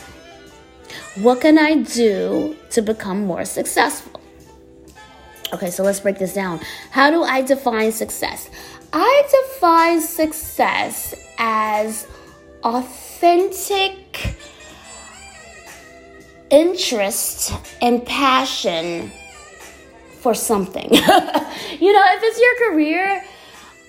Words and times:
What 1.16 1.42
can 1.42 1.58
I 1.58 1.76
do 1.76 2.56
to 2.72 2.82
become 2.82 3.26
more 3.26 3.46
successful? 3.46 4.22
Okay, 5.54 5.70
so 5.70 5.84
let's 5.84 6.00
break 6.00 6.18
this 6.18 6.34
down. 6.34 6.62
How 6.92 7.12
do 7.12 7.24
I 7.24 7.42
define 7.42 7.92
success? 7.92 8.50
I 8.94 9.24
define 9.54 10.02
success 10.02 11.14
as 11.38 12.08
authentic 12.64 14.36
interest 16.50 17.54
and 17.82 18.06
passion 18.06 19.12
for 20.22 20.34
something. 20.34 20.90
you 20.94 21.94
know, 21.94 22.06
if 22.16 22.22
it's 22.24 22.40
your 22.40 22.72
career, 22.72 23.24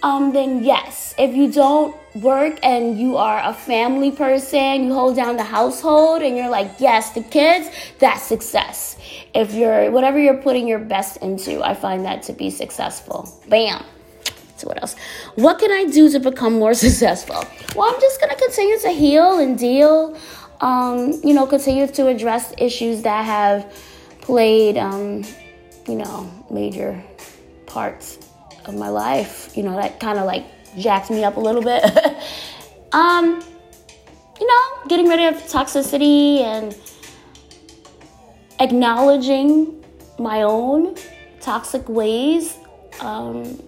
um, 0.02 0.32
then 0.32 0.64
yes. 0.64 1.14
If 1.18 1.36
you 1.36 1.52
don't 1.52 1.94
work 2.14 2.58
and 2.62 2.98
you 2.98 3.16
are 3.16 3.40
a 3.44 3.54
family 3.54 4.10
person, 4.10 4.84
you 4.84 4.94
hold 4.94 5.14
down 5.14 5.36
the 5.36 5.44
household 5.44 6.22
and 6.22 6.36
you're 6.36 6.48
like, 6.48 6.70
yes, 6.78 7.12
the 7.12 7.22
kids, 7.22 7.70
that's 7.98 8.22
success. 8.22 8.98
If 9.34 9.54
you're, 9.54 9.90
whatever 9.90 10.18
you're 10.18 10.42
putting 10.42 10.66
your 10.66 10.78
best 10.78 11.18
into, 11.18 11.62
I 11.62 11.74
find 11.74 12.04
that 12.04 12.22
to 12.24 12.32
be 12.32 12.50
successful. 12.50 13.28
Bam. 13.48 13.84
So, 14.56 14.68
what 14.68 14.80
else? 14.80 14.96
What 15.34 15.58
can 15.58 15.70
I 15.70 15.84
do 15.84 16.08
to 16.10 16.20
become 16.20 16.54
more 16.54 16.74
successful? 16.86 17.44
Well, 17.76 17.92
I'm 17.92 18.00
just 18.00 18.20
going 18.20 18.30
to 18.30 18.40
continue 18.40 18.78
to 18.80 18.90
heal 18.90 19.38
and 19.38 19.58
deal, 19.58 20.16
um, 20.60 21.20
you 21.22 21.34
know, 21.34 21.46
continue 21.46 21.86
to 21.86 22.06
address 22.06 22.54
issues 22.58 23.02
that 23.02 23.24
have 23.24 23.72
played, 24.20 24.76
um, 24.78 25.24
you 25.88 25.96
know, 25.96 26.30
major 26.50 27.02
parts 27.66 28.18
of 28.64 28.74
my 28.74 28.88
life, 28.88 29.56
you 29.56 29.62
know, 29.62 29.76
that 29.76 29.98
kind 30.00 30.18
of 30.18 30.24
like 30.24 30.44
jacked 30.78 31.10
me 31.10 31.24
up 31.24 31.36
a 31.36 31.40
little 31.40 31.62
bit. 31.62 31.84
um, 32.92 33.42
you 34.40 34.46
know, 34.46 34.88
getting 34.88 35.08
rid 35.08 35.20
of 35.34 35.40
toxicity 35.42 36.40
and 36.40 36.76
acknowledging 38.60 39.84
my 40.18 40.42
own 40.42 40.96
toxic 41.40 41.88
ways. 41.88 42.58
Um, 43.00 43.60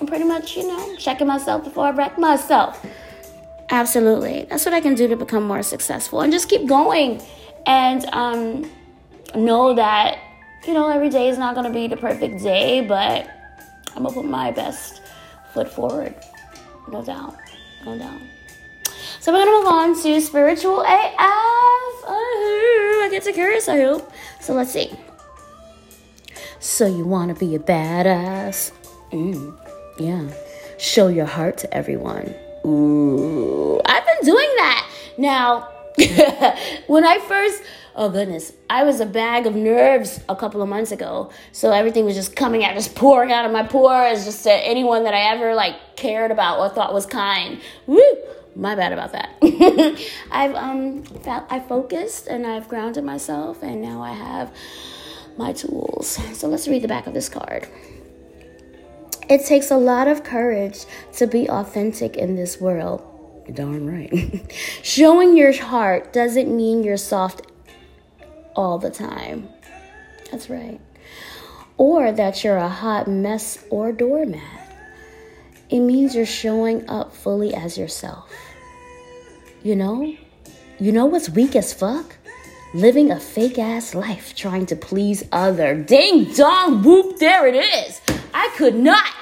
I'm 0.00 0.06
pretty 0.06 0.24
much, 0.24 0.56
you 0.56 0.66
know, 0.66 0.96
checking 0.96 1.26
myself 1.26 1.64
before 1.64 1.86
I 1.86 1.90
wreck 1.90 2.18
myself. 2.18 2.84
Absolutely. 3.70 4.46
That's 4.50 4.64
what 4.64 4.74
I 4.74 4.80
can 4.80 4.94
do 4.94 5.06
to 5.08 5.16
become 5.16 5.44
more 5.44 5.62
successful 5.62 6.22
and 6.22 6.32
just 6.32 6.48
keep 6.48 6.66
going 6.66 7.22
and 7.66 8.04
um, 8.06 8.70
know 9.34 9.74
that, 9.74 10.18
you 10.66 10.74
know, 10.74 10.88
every 10.88 11.10
day 11.10 11.28
is 11.28 11.38
not 11.38 11.54
going 11.54 11.66
to 11.66 11.72
be 11.72 11.86
the 11.86 11.96
perfect 11.96 12.42
day, 12.42 12.80
but 12.80 13.28
I'm 13.96 14.04
gonna 14.04 14.14
put 14.14 14.24
my 14.24 14.50
best 14.50 15.02
foot 15.52 15.68
forward. 15.68 16.14
No 16.90 17.04
doubt. 17.04 17.36
No 17.84 17.98
doubt. 17.98 18.20
So 19.20 19.32
we're 19.32 19.44
gonna 19.44 19.58
move 19.58 19.66
on 19.66 20.02
to 20.02 20.20
spiritual 20.20 20.80
AF. 20.80 21.20
I 22.06 23.08
get 23.10 23.24
to 23.24 23.32
curious, 23.32 23.68
I 23.68 23.80
hope. 23.80 24.10
So 24.40 24.54
let's 24.54 24.70
see. 24.70 24.92
So 26.60 26.86
you 26.86 27.04
wanna 27.04 27.34
be 27.34 27.54
a 27.54 27.58
badass? 27.58 28.72
Mm, 29.12 29.58
yeah. 29.98 30.28
Show 30.78 31.08
your 31.08 31.26
heart 31.26 31.58
to 31.58 31.74
everyone. 31.74 32.34
Ooh, 32.64 33.80
I've 33.84 34.06
been 34.06 34.24
doing 34.24 34.48
that. 34.56 34.88
Now, 35.18 35.68
when 36.86 37.04
I 37.04 37.18
first 37.26 37.62
oh 37.94 38.08
goodness, 38.08 38.52
I 38.68 38.84
was 38.84 39.00
a 39.00 39.06
bag 39.06 39.46
of 39.46 39.54
nerves 39.54 40.20
a 40.28 40.36
couple 40.36 40.62
of 40.62 40.68
months 40.68 40.92
ago. 40.92 41.30
So 41.52 41.70
everything 41.72 42.04
was 42.04 42.14
just 42.14 42.36
coming 42.36 42.64
out, 42.64 42.74
just 42.74 42.94
pouring 42.94 43.32
out 43.32 43.44
of 43.44 43.52
my 43.52 43.62
pores, 43.62 44.24
just 44.24 44.42
to 44.44 44.52
anyone 44.52 45.04
that 45.04 45.14
I 45.14 45.34
ever 45.34 45.54
like 45.54 45.96
cared 45.96 46.30
about 46.30 46.58
or 46.60 46.68
thought 46.68 46.94
was 46.94 47.06
kind. 47.06 47.60
Woo! 47.86 48.02
My 48.56 48.74
bad 48.74 48.92
about 48.92 49.12
that. 49.12 49.36
I've 50.30 50.54
um 50.54 51.04
felt, 51.04 51.44
I 51.50 51.60
focused 51.60 52.26
and 52.26 52.46
I've 52.46 52.68
grounded 52.68 53.04
myself 53.04 53.62
and 53.62 53.80
now 53.80 54.02
I 54.02 54.12
have 54.12 54.54
my 55.36 55.52
tools. 55.52 56.18
So 56.36 56.48
let's 56.48 56.66
read 56.66 56.82
the 56.82 56.88
back 56.88 57.06
of 57.06 57.14
this 57.14 57.28
card. 57.28 57.68
It 59.28 59.46
takes 59.46 59.70
a 59.70 59.76
lot 59.76 60.08
of 60.08 60.24
courage 60.24 60.86
to 61.14 61.26
be 61.28 61.48
authentic 61.48 62.16
in 62.16 62.34
this 62.34 62.60
world. 62.60 63.09
Darn 63.54 63.86
right. 63.86 64.52
Showing 64.82 65.36
your 65.36 65.52
heart 65.52 66.12
doesn't 66.12 66.54
mean 66.54 66.82
you're 66.82 66.96
soft 66.96 67.42
all 68.54 68.78
the 68.78 68.90
time. 68.90 69.48
That's 70.30 70.48
right. 70.48 70.80
Or 71.76 72.12
that 72.12 72.44
you're 72.44 72.56
a 72.56 72.68
hot 72.68 73.08
mess 73.08 73.64
or 73.70 73.92
doormat. 73.92 74.76
It 75.70 75.80
means 75.80 76.14
you're 76.14 76.26
showing 76.26 76.88
up 76.88 77.14
fully 77.14 77.54
as 77.54 77.78
yourself. 77.78 78.30
You 79.62 79.76
know? 79.76 80.16
You 80.78 80.92
know 80.92 81.06
what's 81.06 81.30
weak 81.30 81.54
as 81.54 81.72
fuck? 81.72 82.16
Living 82.74 83.10
a 83.10 83.20
fake 83.20 83.58
ass 83.58 83.94
life 83.94 84.34
trying 84.34 84.66
to 84.66 84.76
please 84.76 85.24
other. 85.32 85.74
Ding 85.74 86.32
dong 86.32 86.82
whoop, 86.82 87.18
there 87.18 87.46
it 87.46 87.54
is. 87.54 88.00
I 88.32 88.52
could 88.56 88.76
not. 88.76 89.12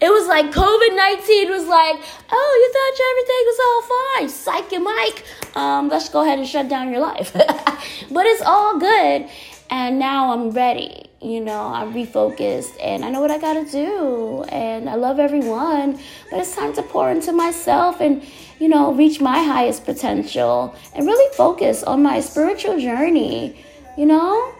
It 0.00 0.10
was 0.10 0.28
like 0.28 0.46
COVID 0.52 0.96
19 0.96 1.50
was 1.50 1.66
like, 1.66 1.96
oh, 2.30 2.52
you 2.60 2.68
thought 2.74 2.94
everything 3.10 3.42
was 3.46 3.58
all 3.66 3.82
fine. 3.92 4.28
Psych 4.28 4.72
and 4.72 4.84
Mike. 4.84 5.24
Um, 5.56 5.88
let's 5.88 6.08
go 6.08 6.22
ahead 6.22 6.38
and 6.38 6.46
shut 6.46 6.68
down 6.68 6.90
your 6.90 7.00
life. 7.00 7.32
but 8.10 8.26
it's 8.26 8.42
all 8.42 8.78
good. 8.78 9.28
And 9.70 9.98
now 9.98 10.32
I'm 10.32 10.50
ready. 10.50 11.10
You 11.20 11.40
know, 11.40 11.66
I'm 11.66 11.92
refocused 11.92 12.76
and 12.80 13.04
I 13.04 13.10
know 13.10 13.20
what 13.20 13.32
I 13.32 13.38
gotta 13.38 13.64
do. 13.64 14.44
And 14.50 14.88
I 14.88 14.94
love 14.94 15.18
everyone. 15.18 15.98
But 16.30 16.40
it's 16.40 16.54
time 16.54 16.72
to 16.74 16.82
pour 16.82 17.10
into 17.10 17.32
myself 17.32 18.00
and, 18.00 18.22
you 18.60 18.68
know, 18.68 18.92
reach 18.92 19.20
my 19.20 19.42
highest 19.42 19.84
potential 19.84 20.76
and 20.94 21.06
really 21.06 21.34
focus 21.34 21.82
on 21.82 22.04
my 22.04 22.20
spiritual 22.20 22.78
journey. 22.78 23.64
You 23.96 24.06
know? 24.06 24.54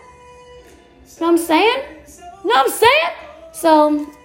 know 1.20 1.26
what 1.26 1.32
I'm 1.32 1.38
saying? 1.38 1.85
know 2.44 2.55
what 2.55 2.67
I'm 2.67 2.73
saying? 2.73 3.11
So 3.52 4.17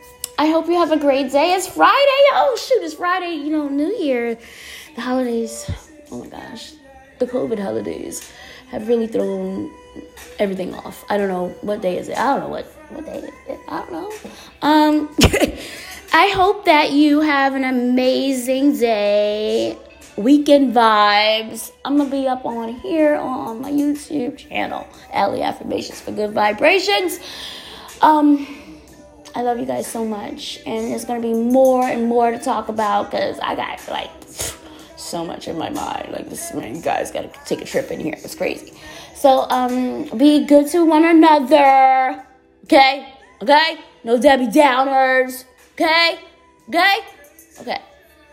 I 0.43 0.47
hope 0.47 0.67
you 0.67 0.73
have 0.73 0.91
a 0.91 0.97
great 0.97 1.31
day. 1.31 1.53
It's 1.53 1.69
Friday. 1.69 2.23
Oh 2.33 2.57
shoot, 2.59 2.83
it's 2.83 2.95
Friday, 2.95 3.33
you 3.35 3.49
know, 3.49 3.69
New 3.69 3.95
Year. 3.95 4.37
The 4.93 4.99
holidays. 4.99 5.71
Oh 6.11 6.19
my 6.19 6.27
gosh. 6.27 6.73
The 7.19 7.27
COVID 7.27 7.57
holidays 7.57 8.29
have 8.67 8.89
really 8.89 9.07
thrown 9.07 9.71
everything 10.39 10.73
off. 10.73 11.05
I 11.09 11.17
don't 11.17 11.29
know 11.29 11.55
what 11.61 11.81
day 11.81 11.97
is 11.97 12.09
it. 12.09 12.17
I 12.17 12.33
don't 12.33 12.41
know 12.41 12.49
what 12.49 12.65
what 12.89 13.05
day 13.05 13.19
is 13.19 13.23
it. 13.23 13.59
I 13.69 13.85
don't 13.85 13.91
know. 13.93 14.11
Um 14.61 15.15
I 16.11 16.27
hope 16.35 16.65
that 16.65 16.91
you 16.91 17.21
have 17.21 17.55
an 17.55 17.63
amazing 17.63 18.77
day. 18.77 19.77
Weekend 20.17 20.75
vibes. 20.75 21.71
I'm 21.85 21.95
gonna 21.95 22.09
be 22.09 22.27
up 22.27 22.43
on 22.43 22.67
here 22.67 23.15
on 23.15 23.61
my 23.61 23.71
YouTube 23.71 24.35
channel, 24.35 24.89
Allie 25.13 25.41
Affirmations 25.41 26.01
for 26.01 26.11
Good 26.11 26.31
Vibrations. 26.31 27.21
Um, 28.01 28.45
I 29.35 29.41
love 29.41 29.59
you 29.59 29.65
guys 29.65 29.87
so 29.87 30.05
much, 30.05 30.59
and 30.65 30.91
there's 30.91 31.05
gonna 31.05 31.19
be 31.19 31.33
more 31.33 31.87
and 31.87 32.07
more 32.07 32.29
to 32.29 32.37
talk 32.37 32.69
about 32.69 33.09
because 33.09 33.39
I 33.39 33.55
got 33.55 33.85
like 33.87 34.11
so 34.95 35.25
much 35.25 35.47
in 35.47 35.57
my 35.57 35.69
mind. 35.69 36.11
Like 36.11 36.29
this, 36.29 36.53
man, 36.53 36.75
you 36.75 36.81
guys 36.81 37.11
gotta 37.11 37.31
take 37.45 37.61
a 37.61 37.65
trip 37.65 37.89
in 37.91 37.99
here. 37.99 38.13
It's 38.17 38.35
crazy. 38.35 38.73
So, 39.15 39.47
um, 39.49 40.05
be 40.17 40.45
good 40.45 40.67
to 40.69 40.85
one 40.85 41.05
another. 41.05 42.23
Okay, 42.65 43.13
okay. 43.41 43.77
No 44.03 44.19
Debbie 44.19 44.47
Downers. 44.47 45.45
Okay, 45.73 46.19
okay, 46.69 46.97
okay. 47.61 47.81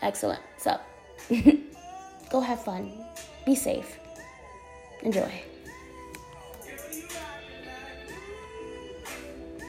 Excellent. 0.03 0.41
So, 0.59 0.79
go 2.31 2.41
have 2.41 2.63
fun. 2.63 2.93
Be 3.47 3.55
safe. 3.55 3.99
Enjoy. 5.03 5.31